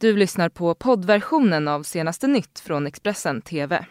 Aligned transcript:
Du 0.00 0.16
lyssnar 0.16 0.48
på 0.48 0.74
poddversionen 0.74 1.68
av 1.68 1.82
senaste 1.82 2.26
nytt 2.26 2.60
från 2.60 2.86
Expressen 2.86 3.42
TV. 3.42 3.84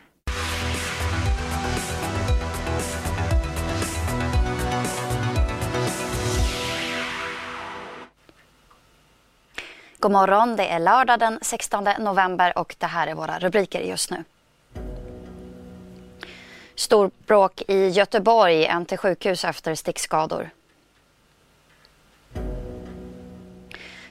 God 9.99 10.11
morgon, 10.11 10.55
det 10.55 10.67
är 10.67 10.79
lördag 10.79 11.19
den 11.19 11.39
16 11.41 11.87
november 11.99 12.57
och 12.57 12.75
det 12.77 12.85
här 12.85 13.07
är 13.07 13.15
våra 13.15 13.39
rubriker 13.39 13.81
just 13.81 14.11
nu. 14.11 14.23
Storbråk 16.75 17.61
i 17.67 17.87
Göteborg, 17.87 18.65
en 18.65 18.85
till 18.85 18.97
sjukhus 18.97 19.45
efter 19.45 19.75
stickskador. 19.75 20.49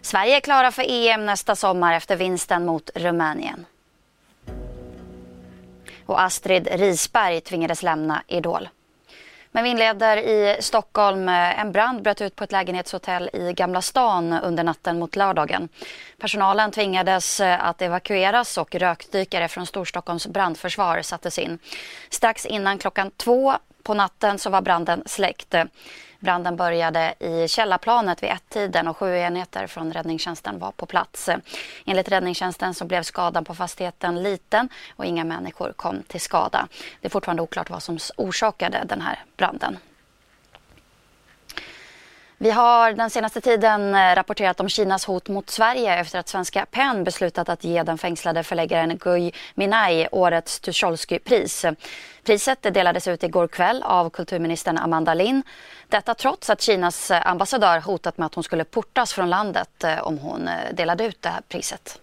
Sverige 0.07 0.37
är 0.37 0.41
klara 0.41 0.71
för 0.71 0.85
EM 0.89 1.27
nästa 1.27 1.57
sommar 1.57 1.95
efter 1.95 2.17
vinsten 2.17 2.67
mot 2.67 2.91
Rumänien. 2.95 3.67
Och 6.07 6.23
Astrid 6.23 6.69
Risberg 6.73 7.41
tvingades 7.41 7.83
lämna 7.83 8.23
Idol. 8.27 8.69
Men 9.51 9.65
vi 9.65 9.71
inleder 9.71 10.17
i 10.17 10.57
Stockholm. 10.61 11.29
En 11.29 11.73
brand 11.73 12.03
bröt 12.03 12.21
ut 12.21 12.37
på 12.37 12.45
ett 12.45 12.53
lägenhetshotell 12.53 13.31
i 13.33 13.53
Gamla 13.53 13.83
stan 13.83 14.33
under 14.33 14.65
natten 14.65 14.99
mot 14.99 15.17
lördagen. 15.17 15.69
Personalen 16.19 16.71
tvingades 16.71 17.41
eh, 17.41 17.67
att 17.67 17.83
evakueras 17.83 18.59
och 18.59 18.75
rökdykare 18.75 19.49
från 19.49 19.67
Storstockholms 19.67 20.27
brandförsvar 20.27 21.03
sattes 21.03 21.39
in. 21.39 21.59
Strax 22.11 22.47
innan 22.47 22.79
klockan 22.79 23.11
två 23.11 23.55
på 23.83 23.95
natten 23.95 24.39
så 24.39 24.51
var 24.51 24.61
branden 24.61 25.03
släckt. 25.07 25.55
Branden 26.21 26.57
började 26.57 27.15
i 27.19 27.49
källarplanet 27.49 28.23
vid 28.23 28.31
ett-tiden 28.31 28.89
och 28.89 28.97
sju 28.97 29.17
enheter 29.17 29.67
från 29.67 29.93
räddningstjänsten 29.93 30.59
var 30.59 30.71
på 30.71 30.87
plats. 30.87 31.29
Enligt 31.85 32.09
räddningstjänsten 32.09 32.75
så 32.75 32.85
blev 32.85 33.03
skadan 33.03 33.45
på 33.45 33.55
fastigheten 33.55 34.23
liten 34.23 34.69
och 34.97 35.05
inga 35.05 35.25
människor 35.25 35.73
kom 35.77 36.03
till 36.03 36.21
skada. 36.21 36.69
Det 37.01 37.09
är 37.09 37.11
fortfarande 37.11 37.43
oklart 37.43 37.71
vad 37.71 37.83
som 37.83 37.99
orsakade 38.17 38.85
den 38.89 39.01
här 39.01 39.25
branden. 39.37 39.79
Vi 42.39 42.51
har 42.51 42.93
den 42.93 43.11
senaste 43.11 43.41
tiden 43.41 43.95
eh, 43.95 44.15
rapporterat 44.15 44.61
om 44.61 44.69
Kinas 44.69 45.05
hot 45.05 45.29
mot 45.29 45.51
Sverige 45.51 45.97
efter 45.99 46.19
att 46.19 46.29
svenska 46.29 46.67
PEN 46.71 47.05
beslutat 47.05 47.49
att 47.49 47.65
ge 47.65 47.83
den 47.83 47.99
fängslade 47.99 48.43
förläggaren 48.43 48.99
Gui 48.99 49.33
Minai 49.55 50.09
årets 50.13 50.61
Tucholsky-pris. 50.61 51.65
Priset 52.25 52.63
delades 52.63 53.09
ut 53.09 53.23
igår 53.23 53.49
kväll 53.49 53.83
av 53.83 54.11
kulturministern 54.11 54.79
Amanda 54.79 55.15
Lind. 55.15 55.43
Detta 55.89 56.15
trots 56.15 56.51
att 56.51 56.61
Kinas 56.61 57.11
eh, 57.11 57.27
ambassadör 57.27 57.81
hotat 57.81 58.19
med 58.19 58.27
att 58.27 58.35
hon 58.35 58.45
skulle 58.45 58.65
portas 58.65 59.13
från 59.13 59.31
landet 59.31 59.85
eh, 59.85 60.03
om 60.03 60.19
hon 60.19 60.49
delade 60.73 61.05
ut 61.05 61.23
det 61.23 61.29
här 61.29 61.43
priset. 61.49 62.01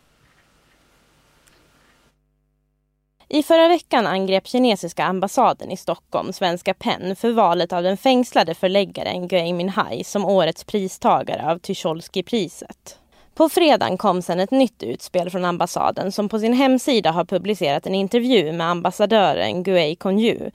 I 3.30 3.44
förra 3.44 3.68
veckan 3.68 4.08
angrep 4.08 4.48
kinesiska 4.48 5.04
ambassaden 5.04 5.72
i 5.72 5.78
Stockholm 5.78 6.34
Svenska 6.34 6.74
PEN 6.74 7.16
för 7.16 7.32
valet 7.32 7.74
av 7.74 7.84
den 7.84 7.98
fängslade 7.98 8.56
förläggaren 8.56 9.28
Gui 9.28 9.54
Minhai 9.54 10.04
som 10.04 10.26
årets 10.26 10.64
pristagare 10.64 11.52
av 11.52 11.60
Tucholsky-priset. 11.60 13.00
På 13.36 13.50
fredagen 13.50 13.98
kom 13.98 14.22
sedan 14.22 14.40
ett 14.40 14.52
nytt 14.52 14.84
utspel 14.84 15.30
från 15.30 15.46
ambassaden 15.46 16.12
som 16.12 16.30
på 16.30 16.40
sin 16.40 16.54
hemsida 16.54 17.12
har 17.12 17.26
publicerat 17.26 17.88
en 17.88 17.96
intervju 17.96 18.52
med 18.52 18.68
ambassadören 18.68 19.64
Gui 19.64 19.96
Konju. 19.96 20.52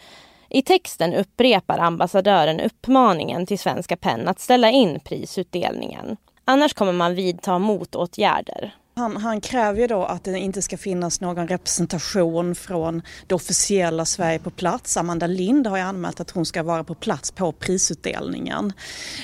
I 0.49 0.63
texten 0.63 1.15
upprepar 1.15 1.79
ambassadören 1.79 2.61
uppmaningen 2.61 3.47
till 3.47 3.59
Svenska 3.59 3.97
PEN 3.97 4.29
att 4.29 4.41
ställa 4.41 4.71
in 4.71 5.01
prisutdelningen. 5.01 6.17
Annars 6.45 6.75
kommer 6.75 6.93
man 6.93 7.15
vidta 7.15 7.59
motåtgärder. 7.59 8.75
Han, 8.99 9.17
han, 9.17 9.41
kräver 9.41 9.81
ju 9.81 9.87
då 9.87 10.05
att 10.05 10.25
det 10.25 10.39
inte 10.39 10.63
ska 10.63 10.79
finnas 10.79 11.21
någon 11.21 11.49
representation 11.49 12.55
från 12.55 13.03
det 13.27 13.35
officiella 13.35 14.05
Sverige 14.05 14.39
på 14.39 14.51
plats. 14.51 14.97
Amanda 14.97 15.27
Lind 15.27 15.67
har 15.67 15.77
ju 15.77 15.83
anmält 15.83 16.21
att 16.21 16.31
hon 16.31 16.47
ska 16.47 16.63
vara 16.63 16.85
på 16.85 16.95
plats 16.95 17.31
på 17.31 17.53
prisutdelningen. 17.53 18.73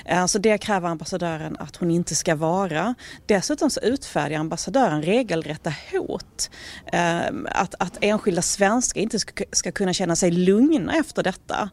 Eh, 0.04 0.26
så 0.26 0.38
det 0.38 0.58
kräver 0.58 0.88
ambassadören 0.88 1.56
att 1.58 1.76
hon 1.76 1.90
inte 1.90 2.14
ska 2.14 2.34
vara. 2.34 2.94
Dessutom 3.26 3.70
så 3.70 3.80
utfärdar 3.80 4.36
ambassadören 4.36 5.02
regelrätta 5.02 5.72
hot. 5.92 6.50
Eh, 6.92 7.26
att, 7.44 7.74
att 7.78 7.98
enskilda 8.00 8.42
svenskar 8.42 9.00
inte 9.00 9.18
ska, 9.18 9.44
ska 9.52 9.72
kunna 9.72 9.92
känna 9.92 10.16
sig 10.16 10.30
lugna 10.30 10.96
efter 10.96 11.22
detta. 11.22 11.70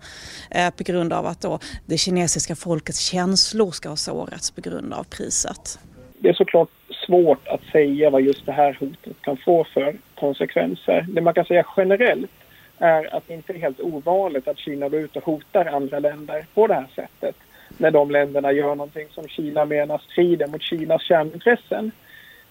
Eh, 0.52 0.70
på 0.70 0.84
grund 0.84 1.14
av 1.14 1.26
att 1.26 1.42
då 1.42 1.60
det 1.86 1.98
kinesiska 1.98 2.56
folkets 2.56 3.00
känslor 3.00 3.72
ska 3.72 3.90
ha 3.90 3.96
sårats 3.96 4.52
på 4.52 4.62
grund 4.62 4.94
av 4.94 5.04
priset. 5.04 5.80
Det 6.20 6.30
är 6.30 6.34
såklart 6.34 6.70
svårt 7.06 7.48
att 7.48 7.64
säga 7.72 8.10
vad 8.10 8.22
just 8.22 8.46
det 8.46 8.52
här 8.52 8.78
hotet 8.80 9.22
kan 9.22 9.38
få 9.38 9.64
för 9.64 9.96
konsekvenser. 10.16 11.06
Det 11.10 11.22
man 11.22 11.34
kan 11.34 11.46
säga 11.46 11.66
generellt 11.78 12.32
är 12.78 13.16
att 13.16 13.28
det 13.28 13.34
inte 13.34 13.54
är 13.54 13.58
helt 13.58 13.80
ovanligt 13.80 14.48
att 14.48 14.58
Kina 14.58 14.90
går 14.90 15.00
ut 15.00 15.16
och 15.16 15.24
hotar 15.24 15.66
andra 15.66 16.00
länder 16.00 16.46
på 16.54 16.68
det 16.68 16.74
här 16.74 16.88
sättet. 16.96 17.36
När 17.78 17.92
de 17.92 18.12
länderna 18.12 18.52
gör 18.52 18.76
någonting 18.76 19.08
som 19.12 19.28
Kina 19.28 19.66
menar 19.66 19.98
strider 19.98 20.48
mot 20.48 20.62
Kinas 20.62 21.02
kärnintressen. 21.02 21.92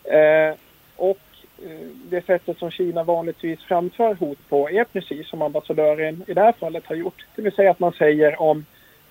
Eh, 0.04 0.54
och 0.96 1.18
eh, 1.62 1.86
det 2.10 2.26
sättet 2.26 2.58
som 2.58 2.70
Kina 2.70 3.04
vanligtvis 3.04 3.60
framför 3.60 4.14
hot 4.14 4.48
på 4.48 4.70
är 4.70 4.84
precis 4.84 5.28
som 5.28 5.42
ambassadören 5.42 6.24
i 6.26 6.34
det 6.34 6.40
här 6.40 6.52
fallet 6.52 6.86
har 6.86 6.96
gjort. 6.96 7.26
Det 7.36 7.42
vill 7.42 7.52
säga 7.52 7.70
att 7.70 7.80
man 7.80 7.92
säger 7.92 8.42
om 8.42 8.64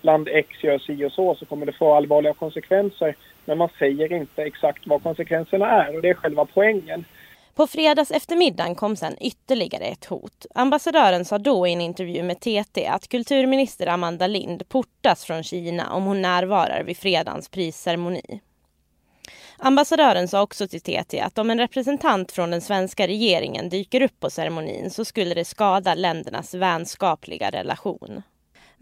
land 0.04 0.28
X 0.28 0.48
gör 0.64 0.78
si 0.78 1.04
och 1.04 1.12
så 1.12 1.34
så 1.34 1.46
kommer 1.46 1.66
det 1.66 1.72
få 1.72 1.94
allvarliga 1.94 2.34
konsekvenser 2.34 3.16
men 3.44 3.58
man 3.58 3.68
säger 3.78 4.12
inte 4.12 4.42
exakt 4.42 4.86
vad 4.86 5.02
konsekvenserna 5.02 5.66
är 5.66 5.96
och 5.96 6.02
det 6.02 6.08
är 6.08 6.14
själva 6.14 6.46
poängen. 6.54 7.04
På 7.54 7.66
fredags 7.66 8.10
eftermiddagen 8.10 8.74
kom 8.74 8.96
sedan 8.96 9.16
ytterligare 9.20 9.84
ett 9.84 10.04
hot. 10.04 10.46
Ambassadören 10.54 11.24
sa 11.24 11.38
då 11.38 11.66
i 11.66 11.72
en 11.72 11.80
intervju 11.80 12.22
med 12.22 12.40
TT 12.40 12.86
att 12.86 13.08
kulturminister 13.08 13.86
Amanda 13.86 14.26
Lind 14.26 14.68
portas 14.68 15.24
från 15.24 15.42
Kina 15.42 15.92
om 15.92 16.04
hon 16.04 16.22
närvarar 16.22 16.82
vid 16.82 16.96
fredagens 16.96 17.48
prisceremoni. 17.48 18.40
Ambassadören 19.58 20.28
sa 20.28 20.42
också 20.42 20.68
till 20.68 20.80
TT 20.80 21.20
att 21.20 21.38
om 21.38 21.50
en 21.50 21.58
representant 21.58 22.32
från 22.32 22.50
den 22.50 22.60
svenska 22.60 23.06
regeringen 23.06 23.68
dyker 23.68 24.02
upp 24.02 24.20
på 24.20 24.30
ceremonin 24.30 24.90
så 24.90 25.04
skulle 25.04 25.34
det 25.34 25.44
skada 25.44 25.94
ländernas 25.94 26.54
vänskapliga 26.54 27.50
relation. 27.50 28.22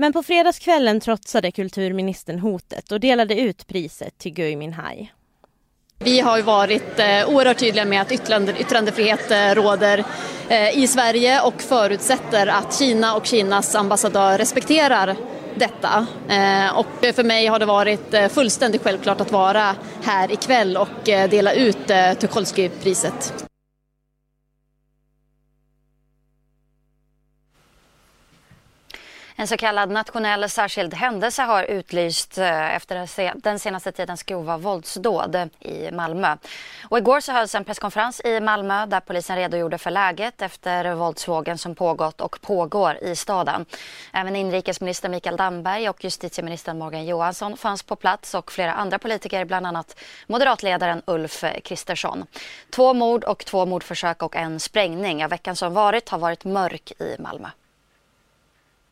Men 0.00 0.12
på 0.12 0.22
fredagskvällen 0.22 1.00
trotsade 1.00 1.50
kulturministern 1.50 2.38
hotet 2.38 2.92
och 2.92 3.00
delade 3.00 3.41
ut 3.41 3.66
priset 3.66 4.19
till 4.19 4.32
Gui 4.32 4.56
Minhai. 4.56 5.10
Vi 5.98 6.20
har 6.20 6.42
varit 6.42 6.98
eh, 6.98 7.28
oerhört 7.28 7.59
tydliga 7.59 7.84
med 7.84 8.03
att 8.03 8.12
yttrandefrihet 8.12 9.31
eh, 9.31 9.54
råder 9.54 10.04
eh, 10.48 10.78
i 10.78 10.86
Sverige 10.86 11.41
och 11.41 11.62
förutsätter 11.62 12.47
att 12.47 12.78
Kina 12.78 13.16
och 13.16 13.26
Kinas 13.26 13.75
ambassadör 13.75 14.38
respekterar 14.38 15.16
detta. 15.54 16.06
Eh, 16.28 16.78
och 16.78 17.15
för 17.15 17.25
mig 17.25 17.47
har 17.47 17.59
det 17.59 17.66
varit 17.66 18.15
fullständigt 18.30 18.82
självklart 18.82 19.20
att 19.20 19.32
vara 19.32 19.75
här 20.03 20.32
ikväll 20.32 20.76
och 20.76 21.04
dela 21.04 21.53
ut 21.53 21.91
Tucholskypriset. 22.20 23.47
En 29.41 29.49
så 29.49 29.56
kallad 29.56 29.91
nationell 29.91 30.50
särskild 30.50 30.94
händelse 30.94 31.43
har 31.43 31.65
utlyst 31.65 32.38
eh, 32.38 32.75
efter 32.75 33.09
den 33.43 33.59
senaste 33.59 33.93
tidens 33.93 34.22
grova 34.22 34.56
våldsdåd 34.56 35.49
i 35.60 35.91
Malmö. 35.91 36.37
Och 36.88 36.99
igår 36.99 37.21
så 37.21 37.32
hölls 37.32 37.54
en 37.54 37.65
presskonferens 37.65 38.21
i 38.25 38.41
Malmö 38.41 38.87
där 38.87 39.00
polisen 39.00 39.37
redogjorde 39.37 39.78
för 39.78 39.91
läget 39.91 40.43
efter 40.43 40.94
våldsvågen 40.94 41.59
som 41.59 41.75
pågått 41.75 42.21
och 42.21 42.41
pågår 42.41 42.97
i 43.03 43.16
staden. 43.16 43.66
Även 44.12 44.37
inrikesminister 44.37 45.09
Mikael 45.09 45.37
Damberg 45.37 45.88
och 45.88 46.04
justitieminister 46.04 46.75
Morgan 46.75 47.06
Johansson 47.06 47.56
fanns 47.56 47.82
på 47.82 47.97
plats 47.97 48.34
och 48.34 48.53
flera 48.53 48.72
andra 48.72 48.98
politiker, 48.98 49.44
bland 49.44 49.66
annat 49.66 50.00
moderatledaren 50.27 51.03
Ulf 51.06 51.44
Kristersson. 51.65 52.27
Två 52.71 52.94
mord 52.94 53.25
och 53.25 53.45
två 53.45 53.66
mordförsök 53.66 54.22
och 54.22 54.36
en 54.36 54.60
sprängning. 54.60 55.21
Ja, 55.21 55.28
veckan 55.28 55.57
som 55.57 55.74
varit 55.74 56.09
har 56.09 56.18
varit 56.18 56.45
mörk 56.45 56.92
i 57.01 57.16
Malmö. 57.18 57.48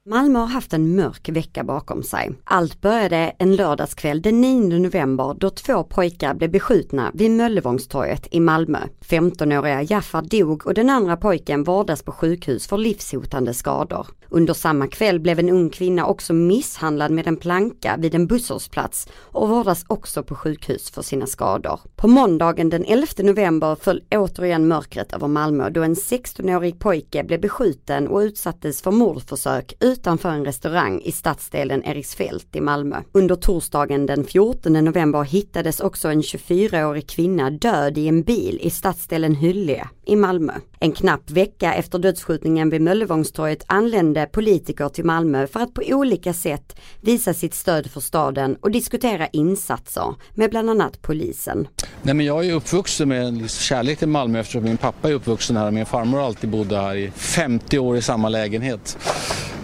Malmö 0.08 0.38
har 0.38 0.46
haft 0.46 0.72
en 0.72 0.96
mörk 0.96 1.28
vecka 1.28 1.64
bakom 1.64 2.02
sig. 2.02 2.32
Allt 2.44 2.80
började 2.80 3.32
en 3.38 3.56
lördagskväll 3.56 4.22
den 4.22 4.40
9 4.40 4.78
november 4.78 5.36
då 5.38 5.50
två 5.50 5.84
pojkar 5.84 6.34
blev 6.34 6.50
beskjutna 6.50 7.10
vid 7.14 7.30
Möllevångstorget 7.30 8.28
i 8.30 8.40
Malmö. 8.40 8.78
15-åriga 9.00 9.82
Jaffar 9.82 10.22
dog 10.22 10.66
och 10.66 10.74
den 10.74 10.90
andra 10.90 11.16
pojken 11.16 11.64
vårdas 11.64 12.02
på 12.02 12.12
sjukhus 12.12 12.66
för 12.66 12.78
livshotande 12.78 13.54
skador. 13.54 14.06
Under 14.30 14.54
samma 14.54 14.88
kväll 14.88 15.20
blev 15.20 15.38
en 15.38 15.48
ung 15.48 15.70
kvinna 15.70 16.06
också 16.06 16.32
misshandlad 16.32 17.10
med 17.10 17.26
en 17.26 17.36
planka 17.36 17.96
vid 17.98 18.14
en 18.14 18.26
busshållplats 18.26 19.08
och 19.14 19.48
vårdas 19.48 19.84
också 19.86 20.22
på 20.22 20.34
sjukhus 20.34 20.90
för 20.90 21.02
sina 21.02 21.26
skador. 21.26 21.80
På 21.96 22.08
måndagen 22.08 22.70
den 22.70 22.84
11 22.84 23.06
november 23.18 23.76
föll 23.80 24.02
återigen 24.10 24.68
mörkret 24.68 25.12
över 25.12 25.28
Malmö 25.28 25.70
då 25.70 25.82
en 25.82 25.94
16-årig 25.94 26.78
pojke 26.78 27.24
blev 27.24 27.40
beskjuten 27.40 28.08
och 28.08 28.18
utsattes 28.18 28.82
för 28.82 28.90
mordförsök 28.90 29.74
utanför 29.80 30.28
en 30.28 30.44
restaurang 30.44 31.00
i 31.00 31.12
stadsdelen 31.12 31.84
Eriksfält 31.84 32.56
i 32.56 32.60
Malmö. 32.60 32.96
Under 33.12 33.36
torsdagen 33.36 34.06
den 34.06 34.24
14 34.24 34.72
november 34.72 35.22
hittades 35.22 35.80
också 35.80 36.08
en 36.08 36.22
24-årig 36.22 37.08
kvinna 37.08 37.50
död 37.50 37.98
i 37.98 38.08
en 38.08 38.22
bil 38.22 38.58
i 38.62 38.70
stadsdelen 38.70 39.34
Hyllie 39.34 39.88
i 40.06 40.16
Malmö. 40.16 40.52
En 40.80 40.92
knapp 40.92 41.30
vecka 41.30 41.74
efter 41.74 41.98
dödsskjutningen 41.98 42.70
vid 42.70 42.80
Möllevångstorget 42.80 43.64
anlände 43.66 44.26
politiker 44.26 44.88
till 44.88 45.04
Malmö 45.04 45.46
för 45.46 45.60
att 45.60 45.74
på 45.74 45.82
olika 45.86 46.32
sätt 46.32 46.76
visa 47.00 47.34
sitt 47.34 47.54
stöd 47.54 47.90
för 47.90 48.00
staden 48.00 48.56
och 48.60 48.70
diskutera 48.70 49.26
insatser 49.26 50.14
med 50.34 50.50
bland 50.50 50.70
annat 50.70 51.02
polisen. 51.02 51.68
Nej, 52.02 52.14
men 52.14 52.26
jag 52.26 52.46
är 52.46 52.52
uppvuxen 52.52 53.08
med 53.08 53.24
en 53.24 53.48
kärlek 53.48 53.98
till 53.98 54.08
Malmö 54.08 54.40
eftersom 54.40 54.64
min 54.64 54.76
pappa 54.76 55.08
är 55.08 55.12
uppvuxen 55.12 55.56
här 55.56 55.66
och 55.66 55.74
min 55.74 55.86
farmor 55.86 56.20
alltid 56.20 56.50
bodde 56.50 56.76
här 56.76 56.96
i 56.96 57.10
50 57.10 57.78
år 57.78 57.96
i 57.96 58.02
samma 58.02 58.28
lägenhet. 58.28 58.98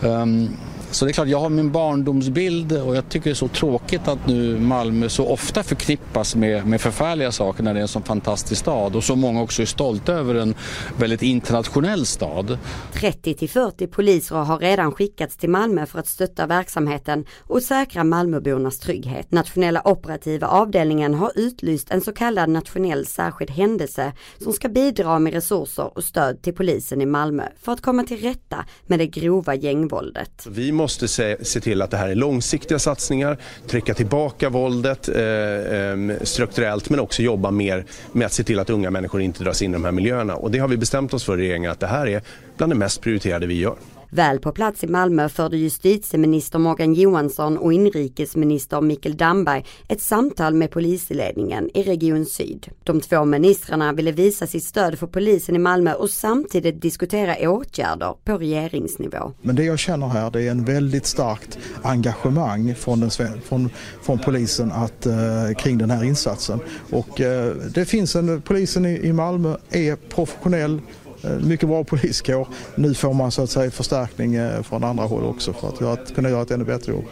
Um, 0.00 0.56
så 0.92 1.04
det 1.04 1.10
är 1.10 1.12
klart, 1.12 1.28
jag 1.28 1.40
har 1.40 1.48
min 1.48 1.72
barndomsbild 1.72 2.72
och 2.72 2.96
jag 2.96 3.08
tycker 3.08 3.24
det 3.24 3.32
är 3.32 3.34
så 3.34 3.48
tråkigt 3.48 4.08
att 4.08 4.26
nu 4.26 4.58
Malmö 4.58 5.08
så 5.08 5.26
ofta 5.26 5.62
förknippas 5.62 6.36
med, 6.36 6.66
med 6.66 6.80
förfärliga 6.80 7.32
saker 7.32 7.62
när 7.62 7.74
det 7.74 7.80
är 7.80 7.82
en 7.82 7.88
så 7.88 8.00
fantastisk 8.00 8.60
stad 8.60 8.96
och 8.96 9.04
så 9.04 9.16
många 9.16 9.42
också 9.42 9.62
är 9.62 9.66
stolta 9.66 10.12
över 10.12 10.34
en 10.34 10.54
väldigt 10.98 11.22
internationell 11.22 12.06
stad. 12.06 12.58
30 12.92 13.34
till 13.34 13.50
40 13.50 13.86
poliser 13.86 14.36
har 14.36 14.58
redan 14.58 14.92
skickats 14.92 15.36
till 15.36 15.50
Malmö 15.50 15.86
för 15.86 15.98
att 15.98 16.08
stötta 16.08 16.46
verksamheten 16.46 17.24
och 17.40 17.62
säkra 17.62 18.04
Malmöbornas 18.04 18.78
trygghet. 18.78 19.32
Nationella 19.32 19.82
operativa 19.84 20.46
avdelningen 20.46 21.14
har 21.14 21.32
utlyst 21.34 21.90
en 21.90 22.00
så 22.00 22.12
kallad 22.12 22.48
nationell 22.48 23.06
särskild 23.06 23.50
händelse 23.50 24.12
som 24.38 24.52
ska 24.52 24.68
bidra 24.68 25.18
med 25.18 25.32
resurser 25.32 25.98
och 25.98 26.04
stöd 26.04 26.42
till 26.42 26.54
polisen 26.54 27.00
i 27.00 27.06
Malmö 27.06 27.44
för 27.62 27.72
att 27.72 27.80
komma 27.80 28.04
till 28.04 28.20
rätta 28.20 28.64
med 28.86 28.98
det 28.98 29.06
grova 29.06 29.54
gängvåldet. 29.54 30.46
Vi 30.50 30.72
måste 30.82 31.08
se, 31.08 31.44
se 31.44 31.60
till 31.60 31.82
att 31.82 31.90
det 31.90 31.96
här 31.96 32.08
är 32.08 32.14
långsiktiga 32.14 32.78
satsningar, 32.78 33.38
trycka 33.66 33.94
tillbaka 33.94 34.48
våldet 34.48 35.08
eh, 35.08 35.22
eh, 35.22 35.96
strukturellt 36.22 36.90
men 36.90 37.00
också 37.00 37.22
jobba 37.22 37.50
mer 37.50 37.84
med 38.12 38.26
att 38.26 38.32
se 38.32 38.44
till 38.44 38.58
att 38.58 38.70
unga 38.70 38.90
människor 38.90 39.20
inte 39.20 39.44
dras 39.44 39.62
in 39.62 39.70
i 39.70 39.72
de 39.72 39.84
här 39.84 39.92
miljöerna. 39.92 40.34
Och 40.36 40.50
det 40.50 40.58
har 40.58 40.68
vi 40.68 40.76
bestämt 40.76 41.14
oss 41.14 41.24
för 41.24 41.38
i 41.38 41.42
regeringen 41.42 41.70
att 41.70 41.80
det 41.80 41.86
här 41.86 42.06
är 42.06 42.22
bland 42.56 42.72
det 42.72 42.76
mest 42.76 43.00
prioriterade 43.00 43.46
vi 43.46 43.54
gör. 43.54 43.76
Väl 44.14 44.38
på 44.38 44.52
plats 44.52 44.84
i 44.84 44.86
Malmö 44.86 45.28
förde 45.28 45.56
justitieminister 45.56 46.58
Morgan 46.58 46.94
Johansson 46.94 47.58
och 47.58 47.72
inrikesminister 47.72 48.80
Mikael 48.80 49.16
Damberg 49.16 49.64
ett 49.88 50.00
samtal 50.00 50.54
med 50.54 50.70
polisledningen 50.70 51.70
i 51.74 51.82
Region 51.82 52.26
Syd. 52.26 52.70
De 52.84 53.00
två 53.00 53.24
ministrarna 53.24 53.92
ville 53.92 54.12
visa 54.12 54.46
sitt 54.46 54.64
stöd 54.64 54.98
för 54.98 55.06
polisen 55.06 55.56
i 55.56 55.58
Malmö 55.58 55.94
och 55.94 56.10
samtidigt 56.10 56.82
diskutera 56.82 57.50
åtgärder 57.50 58.14
på 58.24 58.38
regeringsnivå. 58.38 59.32
Men 59.42 59.56
det 59.56 59.64
jag 59.64 59.78
känner 59.78 60.08
här 60.08 60.30
det 60.30 60.42
är 60.42 60.50
en 60.50 60.64
väldigt 60.64 61.06
starkt 61.06 61.58
engagemang 61.82 62.74
från, 62.74 63.00
den, 63.00 63.10
från, 63.42 63.70
från 64.02 64.18
polisen 64.18 64.72
att, 64.72 65.06
eh, 65.06 65.14
kring 65.58 65.78
den 65.78 65.90
här 65.90 66.04
insatsen. 66.04 66.60
Och 66.90 67.20
eh, 67.20 67.54
det 67.74 67.84
finns 67.84 68.16
en, 68.16 68.42
polisen 68.42 68.86
i, 68.86 69.06
i 69.06 69.12
Malmö 69.12 69.56
är 69.70 69.96
professionell 69.96 70.80
Eh, 71.24 71.30
mycket 71.30 71.68
bra 71.68 71.84
poliskår. 71.84 72.48
Nu 72.74 72.94
får 72.94 73.14
man 73.14 73.30
så 73.30 73.42
att 73.42 73.50
säga 73.50 73.70
förstärkning 73.70 74.34
eh, 74.34 74.62
från 74.62 74.84
andra 74.84 75.04
håll 75.04 75.24
också 75.24 75.52
för 75.52 75.68
att, 75.68 75.80
göra, 75.80 75.96
kunna 75.96 76.28
göra 76.30 76.42
ett 76.42 76.50
ännu 76.50 76.64
bättre 76.64 76.92
jobb. 76.92 77.04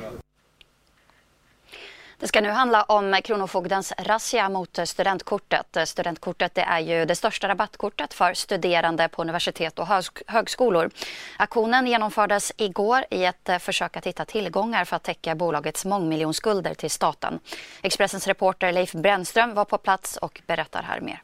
Det 2.21 2.29
ska 2.29 2.41
nu 2.41 2.51
handla 2.51 2.83
om 2.83 3.21
Kronofogdens 3.25 3.93
razzia 3.99 4.49
mot 4.49 4.79
studentkortet. 4.85 5.77
Studentkortet 5.85 6.55
det 6.55 6.61
är 6.61 6.81
ju 6.81 7.05
det 7.05 7.15
största 7.15 7.49
rabattkortet 7.49 8.15
för 8.15 8.35
studerande 8.35 9.09
på 9.09 9.23
universitet 9.23 9.79
och 9.79 9.87
högskolor. 10.27 10.91
Aktionen 11.37 11.87
genomfördes 11.87 12.53
igår 12.57 13.05
i 13.11 13.25
ett 13.25 13.49
eh, 13.49 13.59
försök 13.59 13.97
att 13.97 14.07
hitta 14.07 14.25
tillgångar 14.25 14.85
för 14.85 14.97
att 14.97 15.03
täcka 15.03 15.35
bolagets 15.35 15.85
mångmiljonskulder 15.85 16.75
till 16.75 16.91
staten. 16.91 17.39
Expressens 17.83 18.27
reporter 18.27 18.73
Leif 18.73 18.93
Brännström 18.93 19.55
var 19.55 19.65
på 19.65 19.79
plats 19.79 20.17
och 20.17 20.43
berättar 20.47 20.83
här 20.83 21.01
mer. 21.01 21.23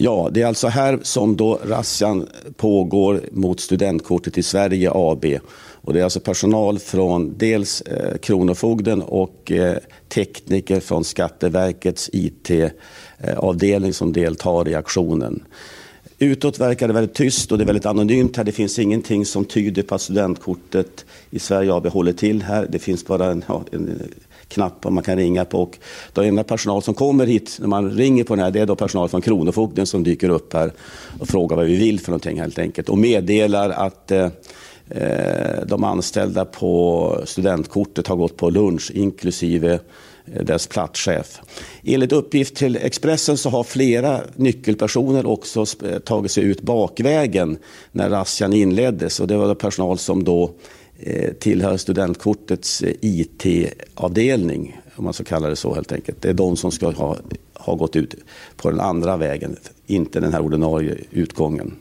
Ja, 0.00 0.28
det 0.32 0.42
är 0.42 0.46
alltså 0.46 0.68
här 0.68 0.98
som 1.02 1.36
då 1.36 1.60
razzian 1.64 2.26
pågår 2.56 3.20
mot 3.32 3.60
studentkortet 3.60 4.38
i 4.38 4.42
Sverige 4.42 4.90
AB. 4.94 5.24
Och 5.58 5.92
det 5.92 6.00
är 6.00 6.04
alltså 6.04 6.20
personal 6.20 6.78
från 6.78 7.34
dels 7.38 7.80
eh, 7.80 8.18
Kronofogden 8.18 9.02
och 9.02 9.52
eh, 9.52 9.76
tekniker 10.08 10.80
från 10.80 11.04
Skatteverkets 11.04 12.10
IT-avdelning 12.12 13.92
som 13.92 14.12
deltar 14.12 14.68
i 14.68 14.74
aktionen. 14.74 15.42
Utåt 16.18 16.60
verkar 16.60 16.88
det 16.88 16.94
väldigt 16.94 17.14
tyst 17.14 17.52
och 17.52 17.58
det 17.58 17.64
är 17.64 17.66
väldigt 17.66 17.86
anonymt 17.86 18.36
här. 18.36 18.44
Det 18.44 18.52
finns 18.52 18.78
ingenting 18.78 19.24
som 19.24 19.44
tyder 19.44 19.82
på 19.82 19.94
att 19.94 20.00
studentkortet 20.00 21.04
i 21.30 21.38
Sverige 21.38 21.74
AB 21.74 21.86
håller 21.86 22.12
till 22.12 22.42
här. 22.42 22.66
Det 22.70 22.78
finns 22.78 23.06
bara 23.06 23.30
en, 23.30 23.44
ja, 23.48 23.64
en 23.72 24.02
knappar 24.48 24.90
man 24.90 25.02
kan 25.04 25.16
ringa 25.16 25.44
på. 25.44 25.62
Och 25.62 25.78
den 26.12 26.24
enda 26.24 26.44
personal 26.44 26.82
som 26.82 26.94
kommer 26.94 27.26
hit 27.26 27.56
när 27.60 27.68
man 27.68 27.90
ringer 27.90 28.24
på 28.24 28.34
den 28.34 28.44
här, 28.44 28.50
det 28.50 28.60
är 28.60 28.66
då 28.66 28.76
personal 28.76 29.08
från 29.08 29.22
Kronofogden 29.22 29.86
som 29.86 30.04
dyker 30.04 30.28
upp 30.28 30.52
här 30.52 30.72
och 31.18 31.28
frågar 31.28 31.56
vad 31.56 31.66
vi 31.66 31.76
vill 31.76 32.00
för 32.00 32.10
någonting 32.10 32.40
helt 32.40 32.58
enkelt. 32.58 32.88
Och 32.88 32.98
meddelar 32.98 33.70
att 33.70 34.10
eh, 34.10 34.28
eh 34.88 35.66
de 35.66 35.84
anställda 35.84 36.44
på 36.44 37.22
studentkortet 37.24 38.06
har 38.06 38.16
gått 38.16 38.36
på 38.36 38.50
lunch 38.50 38.90
inklusive 38.94 39.80
eh, 40.34 40.42
dess 40.42 40.66
platschef. 40.66 41.40
Enligt 41.82 42.12
uppgift 42.12 42.56
till 42.56 42.76
Expressen 42.76 43.36
så 43.36 43.50
har 43.50 43.64
flera 43.64 44.20
nyckelpersoner 44.36 45.26
också 45.26 45.64
tagit 46.04 46.32
sig 46.32 46.44
ut 46.44 46.62
bakvägen 46.62 47.58
när 47.92 48.10
razzian 48.10 48.52
inleddes. 48.52 49.20
Och 49.20 49.26
det 49.26 49.36
var 49.36 49.54
personal 49.54 49.98
som 49.98 50.24
då 50.24 50.50
Eh, 50.50 50.77
Eh, 51.00 51.32
tillhör 51.32 51.76
studentkortets 51.76 52.82
eh, 52.82 52.94
IT-avdelning, 53.00 54.80
om 54.96 55.04
man 55.04 55.12
så 55.12 55.24
kallar 55.24 55.50
det 55.50 55.56
så 55.56 55.74
helt 55.74 55.92
enkelt. 55.92 56.22
Det 56.22 56.28
är 56.28 56.34
de 56.34 56.56
som 56.56 56.72
ska 56.72 56.90
ha, 56.90 57.16
ha 57.54 57.74
gått 57.74 57.96
ut 57.96 58.14
på 58.56 58.70
den 58.70 58.80
andra 58.80 59.16
vägen, 59.16 59.56
inte 59.86 60.20
den 60.20 60.32
här 60.32 60.40
ordinarie 60.40 60.96
utgången. 61.10 61.74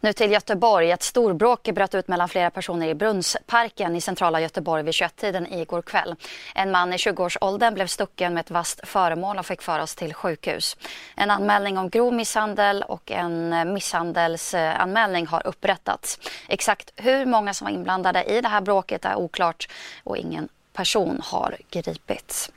Nu 0.00 0.12
till 0.12 0.32
Göteborg. 0.32 0.90
Ett 0.90 1.02
storbråk 1.02 1.62
bröt 1.62 1.94
ut 1.94 2.08
mellan 2.08 2.28
flera 2.28 2.50
personer 2.50 2.88
i 2.88 2.94
Brunnsparken 2.94 3.96
i 3.96 4.00
centrala 4.00 4.40
Göteborg 4.40 4.82
vid 4.82 4.94
21-tiden 4.94 5.52
igår 5.52 5.82
kväll. 5.82 6.14
En 6.54 6.70
man 6.70 6.92
i 6.92 6.96
20-årsåldern 6.96 7.74
blev 7.74 7.86
stucken 7.86 8.34
med 8.34 8.40
ett 8.40 8.50
vasst 8.50 8.80
föremål 8.84 9.38
och 9.38 9.46
fick 9.46 9.62
föras 9.62 9.94
till 9.94 10.14
sjukhus. 10.14 10.76
En 11.16 11.30
anmälning 11.30 11.78
om 11.78 11.90
grov 11.90 12.14
misshandel 12.14 12.82
och 12.82 13.10
en 13.10 13.72
misshandelsanmälning 13.72 15.26
har 15.26 15.46
upprättats. 15.46 16.18
Exakt 16.48 16.92
hur 16.96 17.26
många 17.26 17.54
som 17.54 17.64
var 17.64 17.72
inblandade 17.72 18.24
i 18.24 18.40
det 18.40 18.48
här 18.48 18.60
bråket 18.60 19.04
är 19.04 19.16
oklart 19.16 19.68
och 20.04 20.16
ingen 20.16 20.48
person 20.72 21.20
har 21.24 21.56
gripits. 21.70 22.50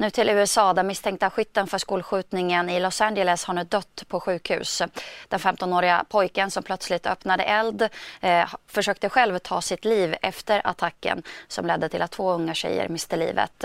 Nu 0.00 0.10
till 0.10 0.30
USA 0.30 0.72
där 0.72 0.82
misstänkta 0.82 1.30
skytten 1.30 1.66
för 1.66 1.78
skolskjutningen 1.78 2.70
i 2.70 2.80
Los 2.80 3.00
Angeles 3.00 3.44
har 3.44 3.54
nu 3.54 3.64
dött 3.64 4.04
på 4.08 4.20
sjukhus. 4.20 4.82
Den 5.28 5.38
15-åriga 5.38 6.04
pojken 6.08 6.50
som 6.50 6.62
plötsligt 6.62 7.06
öppnade 7.06 7.42
eld 7.42 7.88
eh, 8.20 8.54
försökte 8.66 9.08
själv 9.08 9.38
ta 9.38 9.60
sitt 9.60 9.84
liv 9.84 10.14
efter 10.22 10.66
attacken 10.66 11.22
som 11.48 11.66
ledde 11.66 11.88
till 11.88 12.02
att 12.02 12.10
två 12.10 12.32
unga 12.32 12.54
tjejer 12.54 12.88
miste 12.88 13.16
livet. 13.16 13.64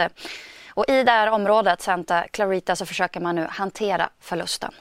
Och 0.70 0.86
I 0.90 1.04
det 1.04 1.12
här 1.12 1.28
området, 1.28 1.82
Santa 1.82 2.28
Clarita, 2.32 2.76
så 2.76 2.86
försöker 2.86 3.20
man 3.20 3.36
nu 3.36 3.48
hantera 3.50 4.10
förlusten. 4.20 4.74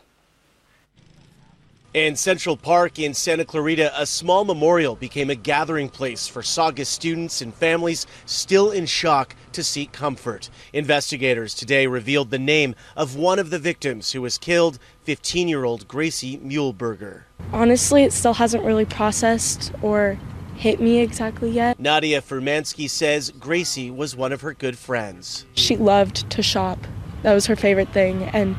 In 1.95 2.17
Central 2.17 2.57
Park 2.57 2.99
in 2.99 3.15
Santa 3.15 3.45
Clarita, 3.45 3.93
a 3.97 4.05
small 4.05 4.45
memorial 4.45 4.97
became 4.97 5.31
a 5.31 5.37
gathering 5.37 5.89
place 5.89 6.27
for 6.27 6.43
Saugus 6.43 6.89
students 6.89 7.41
and 7.41 7.55
families 7.55 8.05
still 8.27 8.73
in 8.73 8.85
shock 8.87 9.37
to 9.53 9.63
seek 9.63 9.93
comfort. 9.93 10.51
Investigators 10.73 11.55
today 11.55 11.87
revealed 11.87 12.33
the 12.33 12.39
name 12.41 12.75
of 12.97 13.15
one 13.15 13.39
of 13.39 13.51
the 13.51 13.61
victims 13.61 14.11
who 14.11 14.21
was 14.21 14.39
killed, 14.39 14.81
15 15.05 15.47
year 15.47 15.63
old 15.63 15.87
Gracie 15.87 16.39
Muehlberger. 16.39 17.23
Honestly, 17.53 18.03
it 18.03 18.13
still 18.13 18.35
hasn't 18.35 18.65
really 18.65 18.87
processed 18.87 19.73
or 19.81 20.19
hit 20.57 20.81
me 20.81 20.99
exactly 20.99 21.49
yet. 21.49 21.79
Nadia 21.79 22.21
Furmansky 22.21 22.91
says 22.91 23.31
Gracie 23.31 23.93
was 23.93 24.17
one 24.17 24.33
of 24.33 24.41
her 24.41 24.53
good 24.53 24.77
friends. 24.77 25.47
She 25.55 25.77
loved 25.77 26.29
to 26.31 26.43
shop, 26.43 26.89
that 27.23 27.33
was 27.33 27.47
her 27.47 27.57
favorite 27.57 27.89
thing. 27.91 28.25
And 28.25 28.57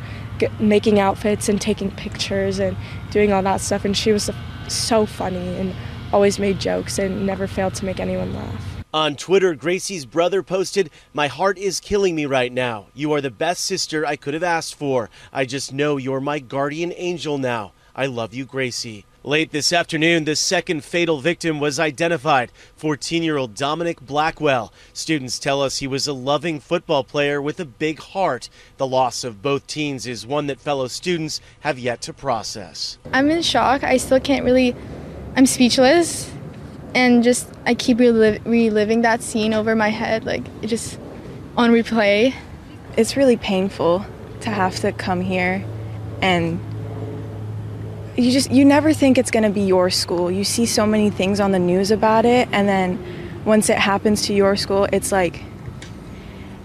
making 0.59 0.99
outfits 0.99 1.49
and 1.49 1.59
taking 1.59 1.91
pictures 1.91 2.59
and 2.59 2.75
doing 3.11 3.31
all 3.31 3.43
that 3.43 3.61
stuff. 3.61 3.85
And 3.85 3.95
she 3.95 4.11
was 4.11 4.29
so 4.67 5.05
funny 5.05 5.57
and 5.57 5.73
always 6.11 6.39
made 6.39 6.59
jokes 6.59 6.99
and 6.99 7.25
never 7.25 7.47
failed 7.47 7.73
to 7.75 7.85
make 7.85 7.99
anyone 7.99 8.33
laugh. 8.33 8.75
On 8.93 9.15
Twitter, 9.17 9.53
Gracie's 9.55 10.05
brother 10.05 10.41
posted, 10.41 10.89
My 11.13 11.27
heart 11.27 11.57
is 11.57 11.81
killing 11.81 12.15
me 12.15 12.25
right 12.25 12.51
now. 12.51 12.87
You 12.93 13.11
are 13.11 13.19
the 13.19 13.29
best 13.29 13.65
sister 13.65 14.05
I 14.05 14.15
could 14.15 14.33
have 14.33 14.43
asked 14.43 14.75
for. 14.75 15.09
I 15.33 15.43
just 15.43 15.73
know 15.73 15.97
you're 15.97 16.21
my 16.21 16.39
guardian 16.39 16.93
angel 16.95 17.37
now. 17.37 17.73
I 17.93 18.05
love 18.05 18.33
you, 18.33 18.45
Gracie. 18.45 19.05
Late 19.25 19.49
this 19.49 19.73
afternoon, 19.73 20.25
the 20.25 20.35
second 20.35 20.83
fatal 20.83 21.19
victim 21.19 21.59
was 21.59 21.79
identified 21.79 22.51
14 22.75 23.23
year 23.23 23.37
old 23.37 23.55
Dominic 23.55 23.99
Blackwell. 23.99 24.71
Students 24.93 25.39
tell 25.39 25.63
us 25.63 25.79
he 25.79 25.87
was 25.87 26.05
a 26.05 26.13
loving 26.13 26.59
football 26.59 27.03
player 27.03 27.41
with 27.41 27.59
a 27.59 27.65
big 27.65 27.99
heart. 27.99 28.49
The 28.77 28.85
loss 28.85 29.23
of 29.23 29.41
both 29.41 29.65
teens 29.65 30.05
is 30.05 30.27
one 30.27 30.45
that 30.45 30.59
fellow 30.59 30.85
students 30.85 31.41
have 31.61 31.79
yet 31.79 32.01
to 32.01 32.13
process. 32.13 32.99
I'm 33.13 33.31
in 33.31 33.41
shock. 33.41 33.83
I 33.83 33.97
still 33.97 34.19
can't 34.19 34.45
really, 34.45 34.75
I'm 35.35 35.47
speechless. 35.47 36.31
And 36.93 37.23
just, 37.23 37.51
I 37.65 37.73
keep 37.73 37.97
reliv- 37.97 38.45
reliving 38.45 39.01
that 39.01 39.23
scene 39.23 39.55
over 39.55 39.75
my 39.75 39.89
head, 39.89 40.23
like, 40.23 40.43
it 40.61 40.67
just 40.67 40.99
on 41.57 41.71
replay. 41.71 42.31
It's 42.95 43.17
really 43.17 43.37
painful 43.37 44.05
to 44.41 44.51
have 44.51 44.79
to 44.81 44.91
come 44.91 45.21
here 45.21 45.65
and 46.21 46.59
you 48.17 48.31
just 48.31 48.51
you 48.51 48.63
never 48.63 48.93
think 48.93 49.17
it's 49.17 49.31
going 49.31 49.43
to 49.43 49.49
be 49.49 49.61
your 49.61 49.89
school. 49.89 50.31
You 50.31 50.43
see 50.43 50.65
so 50.65 50.85
many 50.85 51.09
things 51.09 51.39
on 51.39 51.51
the 51.51 51.59
news 51.59 51.91
about 51.91 52.25
it 52.25 52.47
and 52.51 52.67
then 52.67 52.99
once 53.45 53.69
it 53.69 53.77
happens 53.77 54.23
to 54.23 54.33
your 54.33 54.55
school, 54.55 54.87
it's 54.91 55.11
like 55.11 55.43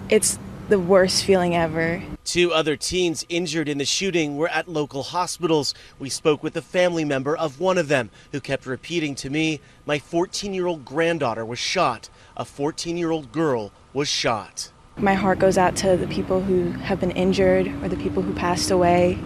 it's 0.09 0.39
the 0.69 0.79
worst 0.79 1.25
feeling 1.25 1.55
ever. 1.55 2.03
Two 2.25 2.53
other 2.53 2.77
teens 2.77 3.25
injured 3.29 3.69
in 3.69 3.79
the 3.79 3.85
shooting 3.85 4.37
were 4.37 4.49
at 4.49 4.69
local 4.69 5.03
hospitals. 5.03 5.75
We 5.99 6.09
spoke 6.09 6.43
with 6.43 6.57
a 6.57 6.63
family 6.63 7.05
member 7.05 7.37
of 7.37 7.59
one 7.59 7.77
of 7.77 7.89
them 7.89 8.11
who 8.31 8.41
kept 8.41 8.67
repeating 8.67 9.15
to 9.17 9.31
me, 9.31 9.61
My 9.85 9.99
14 9.99 10.55
year 10.55 10.67
old 10.67 10.85
granddaughter 10.85 11.45
was 11.45 11.59
shot. 11.59 12.09
A 12.37 12.45
14 12.45 12.97
year 12.97 13.11
old 13.11 13.33
girl 13.33 13.73
was 13.93 14.09
shot. 14.09 14.71
My 14.97 15.15
heart 15.15 15.39
goes 15.39 15.59
out 15.59 15.77
to 15.77 15.97
the 15.97 16.07
people 16.07 16.41
who 16.41 16.71
have 16.73 17.01
been 17.01 17.11
injured 17.13 17.67
or 17.83 17.89
the 17.89 17.97
people 17.97 18.23
who 18.23 18.35
passed 18.35 18.71
away. 18.71 19.19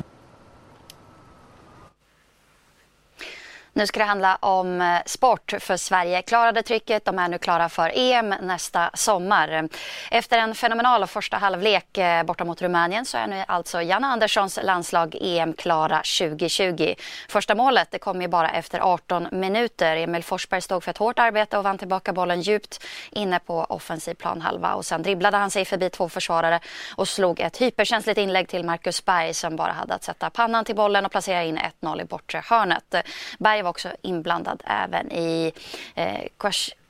Nu 3.77 3.87
ska 3.87 4.01
det 4.01 4.07
handla 4.07 4.37
om 4.41 4.81
eh, 4.81 4.99
sport 5.07 5.55
för 5.59 5.77
Sverige. 5.77 6.23
Klarade 6.23 6.63
trycket, 6.63 7.05
de 7.05 7.19
är 7.19 7.29
nu 7.29 7.39
klara 7.39 7.69
för 7.69 7.93
EM 7.95 8.35
nästa 8.41 8.91
sommar. 8.95 9.69
Efter 10.11 10.39
en 10.39 10.55
fenomenal 10.55 11.07
första 11.07 11.37
halvlek 11.37 11.99
eh, 11.99 12.23
borta 12.23 12.45
mot 12.45 12.63
Rumänien 12.63 13.05
så 13.05 13.19
är 13.19 13.27
nu 13.27 13.45
alltså 13.49 13.83
Janne 13.83 14.07
Anderssons 14.07 14.59
landslag 14.63 15.17
EM-klara 15.21 15.97
2020. 15.97 16.95
Första 17.29 17.55
målet 17.55 17.91
det 17.91 17.99
kom 17.99 18.23
ju 18.23 18.29
bara 18.29 18.51
efter 18.51 18.81
18 18.81 19.29
minuter. 19.33 19.97
Emil 19.97 20.25
Forsberg 20.25 20.61
stod 20.61 20.85
för 20.85 20.91
ett 20.91 20.99
hårt 20.99 21.19
arbete 21.19 21.59
och 21.59 21.65
vann 21.65 21.79
tillbaka 21.79 22.13
bollen 22.13 22.41
djupt 22.41 22.85
inne 23.11 23.39
på 23.39 23.67
offensiv 23.69 24.15
planhalva 24.15 24.75
och 24.75 24.85
sen 24.85 25.03
dribblade 25.03 25.37
han 25.37 25.51
sig 25.51 25.65
förbi 25.65 25.91
två 25.91 26.09
försvarare 26.09 26.61
och 26.97 27.09
slog 27.09 27.41
ett 27.41 27.57
hyperkänsligt 27.57 28.19
inlägg 28.19 28.49
till 28.49 28.65
Marcus 28.65 29.05
Berg 29.05 29.35
som 29.35 29.57
bara 29.57 29.73
hade 29.73 29.95
att 29.95 30.05
sätta 30.05 30.31
pannan 30.31 30.65
till 30.65 30.77
bollen 30.77 31.07
och 31.07 31.13
placera 31.13 31.43
in 31.43 31.59
1-0 31.81 32.03
i 32.03 32.05
bortre 32.05 32.43
hörnet. 32.45 32.95
Berg 33.39 33.64
var 33.65 33.71
också 33.71 33.89
inblandad 34.03 34.63
även 34.65 35.13
i 35.13 35.53
eh, 35.95 36.21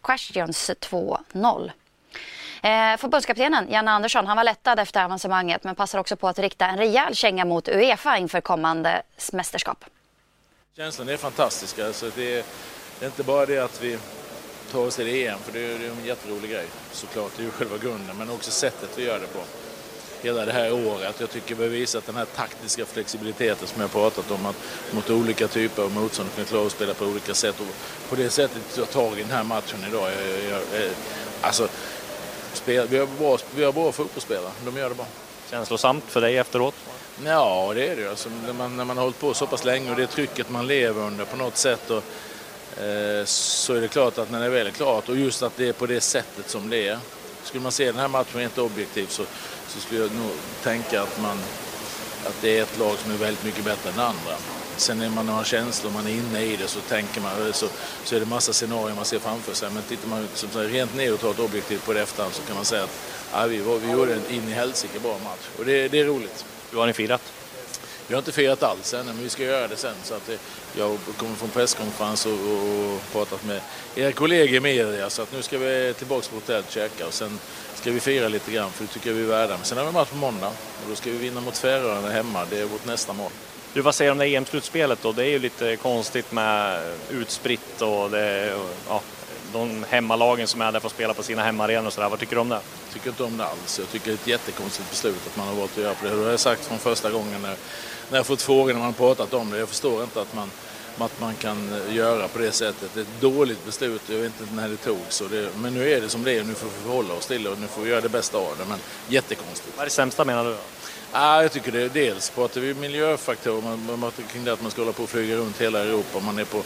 Questions 0.02 0.70
2-0. 0.70 1.70
Eh, 2.62 2.96
förbundskaptenen 2.96 3.70
Janne 3.70 3.90
Andersson 3.90 4.26
han 4.26 4.36
var 4.36 4.44
lättad 4.44 4.78
efter 4.78 5.04
avancemanget 5.04 5.64
men 5.64 5.74
passar 5.74 5.98
också 5.98 6.16
på 6.16 6.28
att 6.28 6.38
rikta 6.38 6.66
en 6.66 6.78
rejäl 6.78 7.14
känga 7.14 7.44
mot 7.44 7.68
Uefa 7.68 8.18
inför 8.18 8.40
kommande 8.40 9.02
mästerskap. 9.32 9.84
Känslan 10.76 11.08
är 11.08 11.16
fantastisk. 11.16 11.78
Alltså 11.78 12.10
det, 12.16 12.38
är, 12.38 12.44
det 12.98 13.04
är 13.04 13.06
inte 13.06 13.22
bara 13.22 13.46
det 13.46 13.58
att 13.58 13.82
vi 13.82 13.98
tar 14.72 14.80
oss 14.80 14.96
till 14.96 15.26
EM, 15.26 15.38
för 15.38 15.52
det 15.52 15.58
är, 15.58 15.78
det 15.78 15.86
är 15.86 15.90
en 15.90 16.04
jätterolig 16.04 16.50
grej 16.50 16.66
såklart. 16.92 17.32
Det 17.36 17.42
är 17.42 17.44
ju 17.44 17.50
själva 17.50 17.78
grunden, 17.78 18.16
men 18.18 18.30
också 18.30 18.50
sättet 18.50 18.98
vi 18.98 19.04
gör 19.04 19.20
det 19.20 19.26
på 19.26 19.40
hela 20.24 20.44
det 20.44 20.52
här 20.52 20.72
året. 20.72 21.14
Jag 21.18 21.30
tycker 21.30 21.54
vi 21.54 21.62
har 21.62 21.70
visat 21.70 22.06
den 22.06 22.16
här 22.16 22.24
taktiska 22.24 22.86
flexibiliteten 22.86 23.68
som 23.68 23.80
jag 23.80 23.92
pratat 23.92 24.30
om. 24.30 24.46
Att 24.46 24.56
mot 24.90 25.10
olika 25.10 25.48
typer 25.48 25.82
av 25.82 25.92
motstånd 25.92 26.28
kunna 26.34 26.46
klara 26.46 26.66
att 26.66 26.72
spela 26.72 26.94
på 26.94 27.04
olika 27.04 27.34
sätt. 27.34 27.60
Och 27.60 27.66
på 28.08 28.16
det 28.16 28.30
sättet 28.30 28.62
ta 28.76 28.84
tag 28.84 29.18
i 29.18 29.22
den 29.22 29.30
här 29.30 29.44
matchen 29.44 29.78
idag. 29.88 30.10
Jag, 30.10 30.50
jag, 30.50 30.82
jag, 30.82 30.90
alltså, 31.40 31.68
spel, 32.52 32.86
vi, 32.90 32.98
har 32.98 33.06
bra, 33.06 33.38
vi 33.54 33.64
har 33.64 33.72
bra 33.72 33.92
fotbollsspelare. 33.92 34.52
De 34.64 34.76
gör 34.76 34.88
det 34.88 34.94
bra. 34.94 35.06
Känslosamt 35.50 36.04
för 36.08 36.20
dig 36.20 36.38
efteråt? 36.38 36.74
Ja, 37.24 37.72
det 37.74 37.88
är 37.88 37.96
det. 37.96 38.10
Alltså, 38.10 38.28
när, 38.46 38.52
man, 38.52 38.76
när 38.76 38.84
man 38.84 38.96
har 38.96 39.04
hållit 39.04 39.20
på 39.20 39.34
så 39.34 39.46
pass 39.46 39.64
länge 39.64 39.90
och 39.90 39.96
det 39.96 40.06
trycket 40.06 40.50
man 40.50 40.66
lever 40.66 41.02
under 41.02 41.24
på 41.24 41.36
något 41.36 41.56
sätt. 41.56 41.90
Och, 41.90 42.02
eh, 42.82 43.24
så 43.24 43.74
är 43.74 43.80
det 43.80 43.88
klart 43.88 44.18
att 44.18 44.30
när 44.30 44.40
det 44.40 44.48
väl 44.48 44.66
är 44.66 44.70
klart 44.70 45.08
och 45.08 45.16
just 45.16 45.42
att 45.42 45.56
det 45.56 45.68
är 45.68 45.72
på 45.72 45.86
det 45.86 46.00
sättet 46.00 46.50
som 46.50 46.70
det 46.70 46.88
är. 46.88 46.98
Skulle 47.44 47.62
man 47.62 47.72
se 47.72 47.84
den 47.84 47.96
här 47.96 48.08
matchen 48.08 48.40
rent 48.40 48.58
objektivt 48.58 49.10
så 49.10 49.22
så 49.74 49.80
skulle 49.80 50.00
jag 50.00 50.14
nog 50.14 50.30
tänka 50.62 51.02
att, 51.02 51.20
man, 51.22 51.38
att 52.26 52.36
det 52.40 52.58
är 52.58 52.62
ett 52.62 52.78
lag 52.78 52.98
som 52.98 53.12
är 53.12 53.16
väldigt 53.16 53.44
mycket 53.44 53.64
bättre 53.64 53.90
än 53.90 53.98
andra. 53.98 54.36
Sen 54.76 54.98
när 54.98 55.08
man 55.08 55.28
har 55.28 55.44
känslor, 55.44 55.90
man 55.90 56.06
är 56.06 56.10
inne 56.10 56.42
i 56.42 56.56
det, 56.56 56.68
så 56.68 56.80
tänker 56.80 57.20
man, 57.20 57.52
så, 57.52 57.66
så 58.04 58.16
är 58.16 58.20
det 58.20 58.26
massa 58.26 58.52
scenarier 58.52 58.96
man 58.96 59.04
ser 59.04 59.18
framför 59.18 59.54
sig. 59.54 59.70
Men 59.70 59.82
tittar 59.82 60.08
man 60.08 60.28
som 60.34 60.50
sagt, 60.50 60.72
rent 60.72 60.96
neutralt 60.96 61.38
objektivt 61.38 61.86
på 61.86 61.92
det 61.92 62.02
efterhand 62.02 62.34
så 62.34 62.42
kan 62.42 62.56
man 62.56 62.64
säga 62.64 62.84
att 62.84 62.98
ja, 63.32 63.46
vi, 63.46 63.58
var, 63.58 63.78
vi 63.78 63.92
gjorde 63.92 64.14
en 64.14 64.30
in 64.30 64.48
i 64.48 64.52
helsike 64.52 65.00
bra 65.00 65.18
match. 65.24 65.48
Och 65.58 65.64
det, 65.64 65.88
det 65.88 66.00
är 66.00 66.04
roligt. 66.04 66.44
Hur 66.70 66.78
har 66.78 66.86
ni 66.86 66.92
firat? 66.92 67.22
Vi 68.06 68.14
har 68.14 68.18
inte 68.18 68.32
firat 68.32 68.62
alls 68.62 68.94
än, 68.94 69.06
men 69.06 69.22
vi 69.22 69.28
ska 69.28 69.42
göra 69.42 69.68
det 69.68 69.76
sen. 69.76 69.94
Så 70.04 70.14
att 70.14 70.26
det, 70.26 70.38
jag 70.78 70.98
kommer 71.16 71.34
från 71.34 71.48
presskonferens 71.48 72.26
och, 72.26 72.32
och, 72.32 72.94
och 72.94 73.00
pratat 73.12 73.44
med 73.44 73.60
era 73.94 74.12
kollegor 74.12 74.56
i 74.56 74.60
media. 74.60 75.10
Så 75.10 75.22
att 75.22 75.32
nu 75.32 75.42
ska 75.42 75.58
vi 75.58 75.94
tillbaka 75.98 76.26
på 76.30 76.36
hotellet 76.36 76.66
och 76.66 76.72
käka 76.72 77.06
och 77.06 77.12
sen 77.12 77.38
ska 77.74 77.90
vi 77.90 78.00
fira 78.00 78.28
lite 78.28 78.50
grann 78.50 78.70
för 78.70 78.84
det 78.84 78.90
tycker 78.90 79.10
jag 79.10 79.16
vi 79.16 79.22
är 79.22 79.26
värda. 79.26 79.56
Men 79.56 79.64
sen 79.64 79.78
har 79.78 79.84
vi 79.84 79.92
match 79.92 80.08
på 80.08 80.16
måndag 80.16 80.48
och 80.48 80.88
då 80.88 80.94
ska 80.94 81.10
vi 81.10 81.18
vinna 81.18 81.40
mot 81.40 81.58
Färöarna 81.58 82.10
hemma. 82.10 82.46
Det 82.50 82.58
är 82.58 82.64
vårt 82.64 82.86
nästa 82.86 83.12
mål. 83.12 83.30
Du, 83.72 83.80
vad 83.80 83.94
säger 83.94 84.10
du 84.10 84.12
om 84.12 84.18
det 84.18 84.26
EM-slutspelet 84.26 84.98
då? 85.02 85.12
Det 85.12 85.22
är 85.22 85.30
ju 85.30 85.38
lite 85.38 85.76
konstigt 85.76 86.32
med 86.32 86.82
utspritt 87.10 87.82
och 87.82 88.10
det, 88.10 88.56
ja, 88.88 89.00
de 89.52 89.84
hemmalagen 89.88 90.46
som 90.46 90.60
är 90.60 90.72
där 90.72 90.80
får 90.80 90.88
spela 90.88 91.14
på 91.14 91.22
sina 91.22 91.42
hemmaarenor 91.42 91.86
och 91.86 91.92
sådär. 91.92 92.08
Vad 92.08 92.18
tycker 92.18 92.34
du 92.34 92.40
om 92.40 92.48
det? 92.48 92.54
Jag 92.54 92.94
tycker 92.94 93.08
inte 93.08 93.24
om 93.24 93.36
det 93.36 93.44
alls. 93.44 93.78
Jag 93.78 93.88
tycker 93.88 94.06
det 94.06 94.12
är 94.12 94.14
ett 94.14 94.26
jättekonstigt 94.26 94.90
beslut 94.90 95.26
att 95.26 95.36
man 95.36 95.48
har 95.48 95.54
valt 95.54 95.78
att 95.78 95.82
göra 95.82 95.94
på 95.94 96.04
det. 96.04 96.10
Det 96.10 96.24
har 96.24 96.30
jag 96.30 96.40
sagt 96.40 96.64
från 96.64 96.78
första 96.78 97.10
gången 97.10 97.42
när, 97.42 97.56
när 98.10 98.18
jag 98.18 98.26
fått 98.26 98.42
frågor 98.42 98.72
när 98.72 98.80
man 98.80 98.94
pratat 98.94 99.34
om 99.34 99.50
det. 99.50 99.58
Jag 99.58 99.68
förstår 99.68 100.02
inte 100.02 100.20
att 100.20 100.34
man 100.34 100.50
att 100.98 101.20
man 101.20 101.34
kan 101.34 101.82
göra 101.90 102.28
på 102.28 102.38
det 102.38 102.52
sättet. 102.52 102.90
Det 102.94 103.00
är 103.00 103.02
ett 103.02 103.20
dåligt 103.20 103.64
beslut, 103.66 104.02
jag 104.06 104.16
vet 104.16 104.40
inte 104.40 104.54
när 104.54 104.68
det 104.68 104.76
togs. 104.76 105.22
Det, 105.30 105.48
men 105.58 105.74
nu 105.74 105.90
är 105.90 106.00
det 106.00 106.08
som 106.08 106.24
det 106.24 106.38
är, 106.38 106.44
nu 106.44 106.54
får 106.54 106.66
vi 106.66 106.82
förhålla 106.82 107.14
oss 107.14 107.26
till 107.26 107.42
det 107.42 107.50
och 107.50 107.58
nu 107.58 107.66
får 107.66 107.82
vi 107.82 107.90
göra 107.90 108.00
det 108.00 108.08
bästa 108.08 108.38
av 108.38 108.56
det. 108.58 108.64
Men 108.68 108.78
jättekonstigt. 109.08 109.76
Vad 109.76 109.82
är 109.82 109.86
det 109.86 109.90
sämsta 109.90 110.24
menar 110.24 110.44
du? 110.44 110.56
Ah, 111.12 111.42
jag 111.42 111.52
tycker 111.52 111.72
det 111.72 111.88
dels 111.88 112.30
pratar 112.30 112.60
vi 112.60 112.74
miljöfaktorer, 112.74 114.10
kring 114.32 114.44
det 114.44 114.52
att 114.52 114.62
man 114.62 114.70
ska 114.70 114.80
hålla 114.82 114.92
på 114.92 115.02
och 115.02 115.08
flyga 115.08 115.36
runt 115.36 115.60
hela 115.60 115.78
Europa. 115.78 116.20
Man 116.20 116.38
är 116.38 116.44
på 116.44 116.62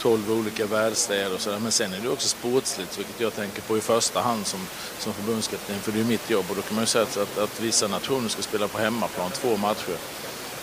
12 0.00 0.32
olika 0.32 0.66
världsstäder 0.66 1.34
och 1.34 1.40
sådär. 1.40 1.58
Men 1.58 1.72
sen 1.72 1.92
är 1.92 1.98
det 2.00 2.08
också 2.08 2.28
sportsligt, 2.28 2.98
vilket 2.98 3.20
jag 3.20 3.34
tänker 3.34 3.62
på 3.62 3.76
i 3.76 3.80
första 3.80 4.20
hand 4.20 4.46
som, 4.46 4.60
som 4.98 5.12
förbundskapten, 5.12 5.78
för 5.78 5.92
det 5.92 6.00
är 6.00 6.04
mitt 6.04 6.30
jobb. 6.30 6.44
Och 6.50 6.56
då 6.56 6.62
kan 6.62 6.74
man 6.74 6.82
ju 6.82 6.86
säga 6.86 7.04
att, 7.04 7.38
att 7.38 7.60
vissa 7.60 7.88
nationer 7.88 8.28
ska 8.28 8.42
spela 8.42 8.68
på 8.68 8.78
hemmaplan 8.78 9.30
två 9.30 9.56
matcher. 9.56 9.96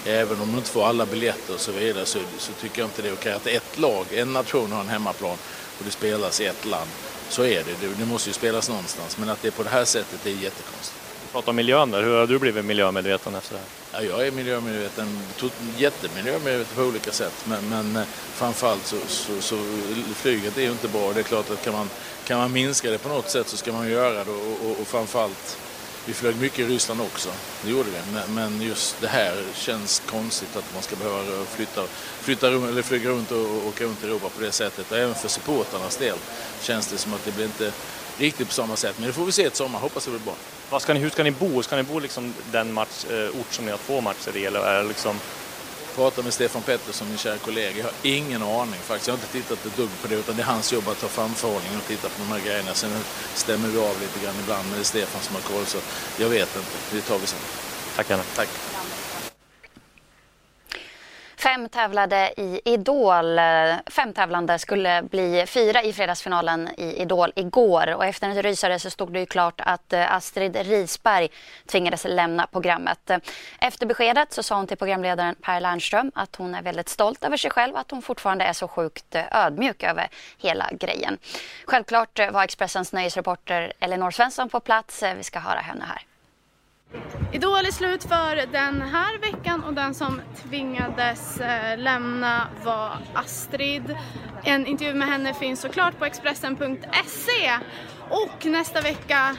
Även 0.05 0.41
om 0.41 0.51
du 0.51 0.57
inte 0.57 0.69
får 0.69 0.85
alla 0.85 1.05
biljetter 1.05 1.53
och 1.53 1.59
så 1.59 1.71
vidare 1.71 2.05
så, 2.05 2.19
så 2.37 2.51
tycker 2.51 2.81
jag 2.81 2.87
inte 2.87 3.01
det 3.01 3.09
är 3.09 3.13
okej 3.13 3.33
att 3.33 3.47
ett 3.47 3.77
lag, 3.77 4.05
en 4.13 4.33
nation 4.33 4.71
har 4.71 4.81
en 4.81 4.89
hemmaplan 4.89 5.37
och 5.79 5.85
det 5.85 5.91
spelas 5.91 6.41
i 6.41 6.45
ett 6.45 6.65
land. 6.65 6.89
Så 7.29 7.43
är 7.43 7.63
det, 7.63 7.87
det, 7.87 7.93
det 7.99 8.05
måste 8.05 8.29
ju 8.29 8.33
spelas 8.33 8.69
någonstans. 8.69 9.17
Men 9.17 9.29
att 9.29 9.41
det 9.41 9.47
är 9.47 9.51
på 9.51 9.63
det 9.63 9.69
här 9.69 9.85
sättet 9.85 10.19
det 10.23 10.29
är 10.29 10.33
jättekonstigt. 10.33 10.95
Du 11.21 11.31
pratar 11.31 11.49
om 11.49 11.55
miljön 11.55 11.91
där, 11.91 12.03
hur 12.03 12.19
har 12.19 12.27
du 12.27 12.39
blivit 12.39 12.65
miljömedveten 12.65 13.35
efter 13.35 13.53
det 13.53 13.59
här? 13.59 14.03
Ja, 14.03 14.09
jag 14.09 14.27
är 14.27 14.31
miljömedveten, 14.31 15.19
jättemiljömedveten 15.77 16.75
på 16.75 16.81
olika 16.81 17.11
sätt. 17.11 17.45
Men, 17.45 17.69
men 17.69 17.95
eh, 17.95 18.07
framförallt 18.33 18.85
så, 18.85 18.97
så, 19.07 19.41
så, 19.41 19.57
flyget 20.15 20.57
är 20.57 20.61
ju 20.61 20.71
inte 20.71 20.87
bra. 20.87 21.13
Det 21.13 21.19
är 21.19 21.23
klart 21.23 21.49
att 21.49 21.63
kan 21.63 21.73
man, 21.73 21.89
kan 22.27 22.37
man 22.37 22.51
minska 22.51 22.91
det 22.91 22.97
på 22.97 23.09
något 23.09 23.29
sätt 23.29 23.47
så 23.47 23.57
ska 23.57 23.73
man 23.73 23.89
göra 23.89 24.23
det 24.23 24.31
och, 24.31 24.69
och, 24.69 24.81
och 24.81 24.87
framförallt 24.87 25.57
vi 26.09 26.15
flög 26.15 26.35
mycket 26.35 26.59
i 26.59 26.63
Ryssland 26.63 27.01
också, 27.01 27.29
det 27.63 27.71
gjorde 27.71 27.89
vi. 27.89 28.33
Men 28.33 28.61
just 28.61 29.01
det 29.01 29.07
här 29.07 29.43
känns 29.53 30.01
konstigt 30.05 30.55
att 30.55 30.73
man 30.73 30.83
ska 30.83 30.95
behöva 30.95 31.45
flytta, 31.45 31.83
flytta 32.21 32.47
eller 32.47 32.81
flyga 32.81 33.09
runt 33.09 33.31
och 33.31 33.67
åka 33.67 33.83
runt 33.83 34.03
i 34.03 34.05
Europa 34.05 34.29
på 34.29 34.41
det 34.41 34.51
sättet. 34.51 34.91
Och 34.91 34.97
även 34.97 35.15
för 35.15 35.27
supportarnas 35.27 35.97
del 35.97 36.17
känns 36.61 36.87
det 36.87 36.97
som 36.97 37.13
att 37.13 37.25
det 37.25 37.31
blir 37.31 37.45
inte 37.45 37.71
riktigt 38.17 38.47
på 38.47 38.53
samma 38.53 38.75
sätt. 38.75 38.95
Men 38.97 39.07
det 39.07 39.13
får 39.13 39.25
vi 39.25 39.31
se 39.31 39.43
ett 39.43 39.55
sommar, 39.55 39.79
hoppas 39.79 40.05
det 40.05 40.11
blir 40.11 40.19
bra. 40.19 40.35
Vad 40.69 40.81
ska 40.81 40.93
ni, 40.93 40.99
hur 40.99 41.09
ska 41.09 41.23
ni 41.23 41.31
bo? 41.31 41.63
Ska 41.63 41.75
ni 41.75 41.83
bo 41.83 41.99
liksom 41.99 42.33
den 42.51 42.73
match, 42.73 43.05
eh, 43.05 43.39
ort 43.39 43.53
som 43.53 43.65
ni 43.65 43.71
har 43.71 43.77
två 43.77 44.01
matcher 44.01 44.37
i? 44.37 44.45
Eller 44.45 44.59
är 44.59 44.81
det 44.83 44.87
liksom 44.87 45.19
prata 45.99 46.21
med 46.21 46.33
Stefan 46.33 46.61
Pettersson, 46.61 47.07
min 47.09 47.17
kära 47.17 47.37
kollega. 47.37 47.77
Jag 47.77 47.83
har 47.83 47.93
ingen 48.03 48.43
aning 48.43 48.79
faktiskt. 48.79 49.07
Jag 49.07 49.13
har 49.13 49.17
inte 49.17 49.31
tittat 49.31 49.65
ett 49.65 49.77
dugg 49.77 49.89
på 50.01 50.07
det 50.07 50.15
utan 50.15 50.35
det 50.35 50.41
är 50.41 50.45
hans 50.45 50.73
jobb 50.73 50.87
att 50.87 51.01
ta 51.01 51.07
fram 51.07 51.33
förhållningen 51.33 51.77
och 51.77 51.87
titta 51.87 52.09
på 52.09 52.15
de 52.17 52.27
här 52.33 52.39
grejerna. 52.39 52.73
Sen 52.73 52.91
stämmer 53.35 53.67
vi 53.67 53.79
av 53.79 53.95
lite 54.01 54.25
grann 54.25 54.35
ibland 54.43 54.65
men 54.67 54.73
det 54.73 54.81
är 54.81 54.83
Stefan 54.83 55.21
som 55.21 55.35
har 55.35 55.41
koll 55.41 55.65
så 55.65 55.77
jag 56.17 56.29
vet 56.29 56.55
inte. 56.55 56.75
Det 56.91 57.01
tar 57.01 57.17
vi 57.17 57.27
sen. 57.27 57.39
Tack 57.95 58.11
Anna. 58.11 58.23
Tack. 58.35 58.49
Fem 61.39 61.69
tävlade 61.69 62.33
i 62.37 62.61
Idol. 62.65 63.39
Fem 63.87 64.13
tävlande 64.13 64.59
skulle 64.59 65.03
bli 65.03 65.45
fyra 65.47 65.83
i 65.83 65.93
fredagsfinalen 65.93 66.69
i 66.77 67.01
Idol 67.01 67.31
igår. 67.35 67.95
Och 67.95 68.05
efter 68.05 68.29
en 68.29 68.43
rysare 68.43 68.79
så 68.79 68.89
stod 68.89 69.13
det 69.13 69.19
ju 69.19 69.25
klart 69.25 69.61
att 69.61 69.93
eh, 69.93 70.13
Astrid 70.13 70.55
Risberg 70.55 71.29
tvingades 71.65 72.05
lämna 72.09 72.47
programmet. 72.47 73.11
Efter 73.59 73.85
beskedet 73.85 74.33
så 74.33 74.43
sa 74.43 74.55
hon 74.55 74.67
till 74.67 74.77
programledaren 74.77 75.35
Per 75.35 75.61
Lernström 75.61 76.11
att 76.15 76.35
hon 76.35 76.55
är 76.55 76.61
väldigt 76.61 76.89
stolt 76.89 77.23
över 77.23 77.37
sig 77.37 77.51
själv 77.51 77.75
att 77.75 77.91
hon 77.91 78.01
fortfarande 78.01 78.45
är 78.45 78.53
så 78.53 78.67
sjukt 78.67 79.15
eh, 79.15 79.23
ödmjuk 79.31 79.83
över 79.83 80.07
hela 80.37 80.69
grejen. 80.71 81.17
Självklart 81.65 82.19
eh, 82.19 82.31
var 82.31 82.43
Expressens 82.43 82.93
nöjesreporter 82.93 83.73
Elinor 83.79 84.11
Svensson 84.11 84.49
på 84.49 84.59
plats. 84.59 85.03
Vi 85.17 85.23
ska 85.23 85.39
höra 85.39 85.59
henne 85.59 85.85
här. 85.87 86.08
Idol 87.31 87.65
är 87.65 87.71
slut 87.71 88.03
för 88.03 88.35
den 88.51 88.81
här 88.81 89.17
veckan 89.19 89.63
och 89.63 89.73
den 89.73 89.93
som 89.93 90.21
tvingades 90.43 91.39
eh, 91.39 91.77
lämna 91.77 92.47
var 92.63 92.97
Astrid. 93.13 93.97
En 94.43 94.67
intervju 94.67 94.93
med 94.93 95.07
henne 95.07 95.33
finns 95.33 95.61
såklart 95.61 95.99
på 95.99 96.05
Expressen.se 96.05 97.57
och 98.09 98.45
nästa 98.45 98.81
vecka 98.81 99.37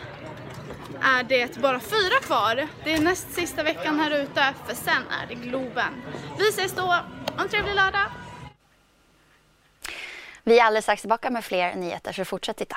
är 1.02 1.22
det 1.22 1.58
bara 1.58 1.80
fyra 1.80 2.20
kvar. 2.22 2.68
Det 2.84 2.92
är 2.92 3.00
näst 3.00 3.32
sista 3.32 3.62
veckan 3.62 4.00
här 4.00 4.10
ute 4.10 4.54
för 4.66 4.74
sen 4.74 5.02
är 5.22 5.26
det 5.28 5.34
Globen. 5.34 6.02
Vi 6.38 6.48
ses 6.48 6.72
då. 6.72 6.82
Ha 6.82 7.04
en 7.38 7.48
trevlig 7.48 7.74
lördag. 7.74 8.06
Vi 10.42 10.58
är 10.58 10.64
alldeles 10.64 10.84
strax 10.84 11.02
tillbaka 11.02 11.30
med 11.30 11.44
fler 11.44 11.74
nyheter 11.74 12.12
så 12.12 12.24
fortsätt 12.24 12.56
titta. 12.56 12.76